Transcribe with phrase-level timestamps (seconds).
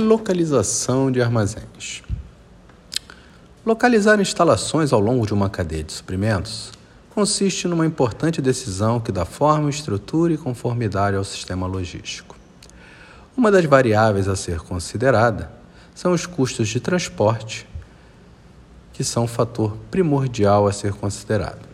[0.00, 2.04] Localização de armazéns.
[3.66, 6.70] Localizar instalações ao longo de uma cadeia de suprimentos
[7.10, 12.36] consiste numa importante decisão que dá forma, estrutura e conformidade ao sistema logístico.
[13.36, 15.50] Uma das variáveis a ser considerada
[15.96, 17.66] são os custos de transporte,
[18.92, 21.66] que são um fator primordial a ser considerado.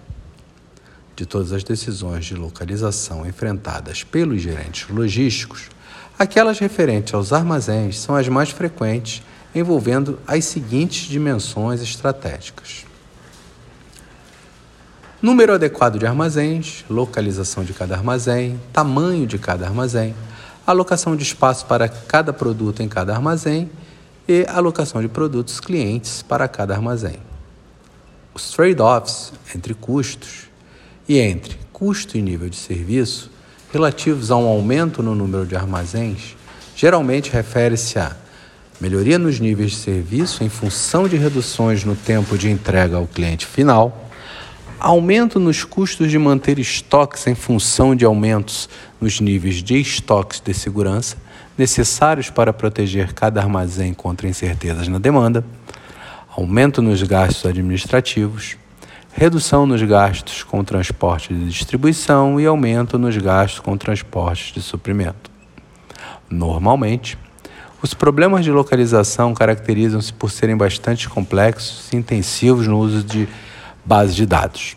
[1.14, 5.68] De todas as decisões de localização enfrentadas pelos gerentes logísticos,
[6.18, 9.22] aquelas referentes aos armazéns são as mais frequentes,
[9.54, 12.84] envolvendo as seguintes dimensões estratégicas:
[15.20, 20.14] número adequado de armazéns, localização de cada armazém, tamanho de cada armazém,
[20.66, 23.70] alocação de espaço para cada produto em cada armazém
[24.26, 27.18] e alocação de produtos clientes para cada armazém.
[28.32, 30.48] Os trade-offs entre custos
[31.08, 33.30] e entre custo e nível de serviço
[33.74, 36.36] relativos a um aumento no número de armazéns
[36.76, 38.16] geralmente refere-se a
[38.80, 43.46] melhoria nos níveis de serviço em função de reduções no tempo de entrega ao cliente
[43.46, 44.10] final,
[44.78, 48.68] aumento nos custos de manter estoques em função de aumentos
[49.00, 51.16] nos níveis de estoques de segurança
[51.56, 55.44] necessários para proteger cada armazém contra incertezas na demanda,
[56.36, 58.56] aumento nos gastos administrativos,
[59.16, 65.30] redução nos gastos com transporte de distribuição e aumento nos gastos com transportes de suprimento.
[66.28, 67.16] Normalmente,
[67.80, 73.28] os problemas de localização caracterizam-se por serem bastante complexos e intensivos no uso de
[73.84, 74.76] bases de dados.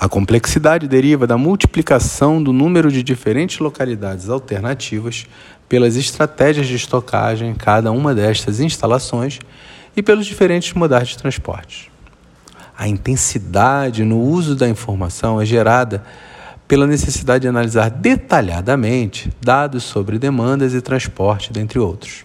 [0.00, 5.24] A complexidade deriva da multiplicação do número de diferentes localidades alternativas
[5.68, 9.38] pelas estratégias de estocagem em cada uma destas instalações
[9.96, 11.93] e pelos diferentes modais de transporte.
[12.76, 16.04] A intensidade no uso da informação é gerada
[16.66, 22.24] pela necessidade de analisar detalhadamente dados sobre demandas e transporte, dentre outros.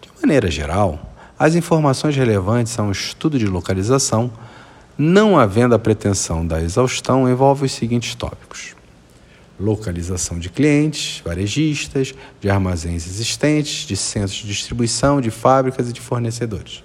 [0.00, 4.30] De maneira geral, as informações relevantes a um estudo de localização
[4.96, 8.76] não havendo a pretensão da exaustão, envolve os seguintes tópicos:
[9.58, 16.00] localização de clientes, varejistas, de armazéns existentes, de centros de distribuição, de fábricas e de
[16.00, 16.82] fornecedores.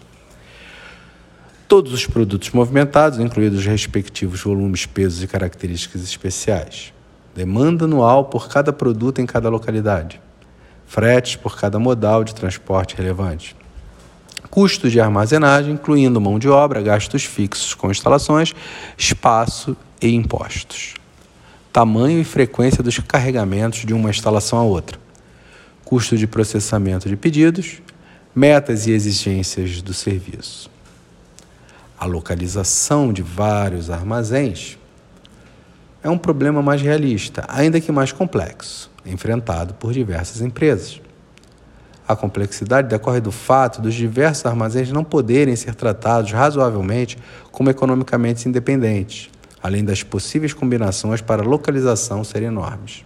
[1.69, 6.93] Todos os produtos movimentados, incluídos os respectivos volumes, pesos e características especiais.
[7.33, 10.19] Demanda anual por cada produto em cada localidade.
[10.85, 13.55] Fretes por cada modal de transporte relevante
[14.49, 18.53] custos de armazenagem, incluindo mão de obra, gastos fixos com instalações,
[18.97, 20.95] espaço e impostos.
[21.71, 24.99] Tamanho e frequência dos carregamentos de uma instalação a outra.
[25.85, 27.81] Custo de processamento de pedidos,
[28.33, 30.69] metas e exigências do serviço.
[31.99, 34.77] A localização de vários armazéns
[36.01, 41.01] é um problema mais realista, ainda que mais complexo, enfrentado por diversas empresas.
[42.07, 47.17] A complexidade decorre do fato dos diversos armazéns não poderem ser tratados razoavelmente
[47.51, 49.29] como economicamente independentes,
[49.61, 53.03] além das possíveis combinações para localização serem enormes.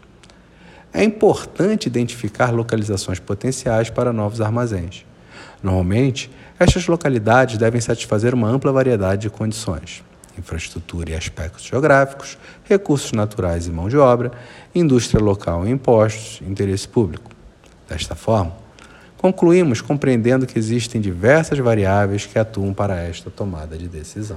[0.94, 5.04] É importante identificar localizações potenciais para novos armazéns.
[5.64, 6.30] Normalmente,
[6.60, 10.04] estas localidades devem satisfazer uma ampla variedade de condições:
[10.38, 14.32] infraestrutura e aspectos geográficos, recursos naturais e mão de obra,
[14.76, 17.32] indústria local e impostos, interesse público.
[17.88, 18.62] Desta forma,
[19.24, 24.36] Concluímos compreendendo que existem diversas variáveis que atuam para esta tomada de decisão.